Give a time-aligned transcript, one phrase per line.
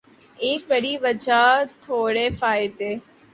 [0.43, 1.41] ایک بڑِی وجہ
[1.83, 2.91] تھوڑے فائدے